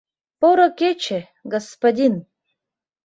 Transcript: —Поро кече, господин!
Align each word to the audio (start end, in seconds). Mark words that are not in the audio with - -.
—Поро 0.39 0.67
кече, 0.79 1.19
господин! 1.53 2.13